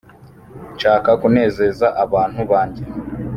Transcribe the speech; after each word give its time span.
nshaka 0.75 1.09
kunezeza 1.21 1.87
abantu 2.03 2.41
banjye 2.51 2.83